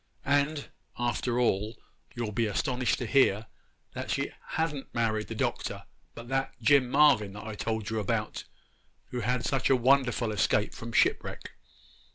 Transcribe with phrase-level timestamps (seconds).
[0.25, 1.77] And, after all,
[2.15, 3.45] you'll be astonished to hear
[3.93, 5.83] that she ha'n't married the Doctor,
[6.15, 8.45] but that Jim Marvyn that I told you about,
[9.09, 11.51] who had such a wonderful escape from shipwreck.